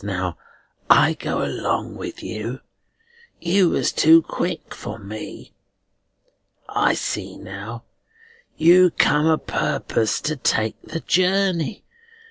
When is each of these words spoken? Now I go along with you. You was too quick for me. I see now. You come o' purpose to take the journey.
Now 0.03 0.35
I 0.89 1.13
go 1.13 1.45
along 1.45 1.95
with 1.95 2.23
you. 2.23 2.61
You 3.39 3.69
was 3.69 3.91
too 3.91 4.23
quick 4.23 4.73
for 4.73 4.97
me. 4.97 5.53
I 6.67 6.95
see 6.95 7.37
now. 7.37 7.83
You 8.57 8.89
come 8.97 9.27
o' 9.27 9.37
purpose 9.37 10.19
to 10.21 10.35
take 10.37 10.75
the 10.81 11.01
journey. 11.01 11.83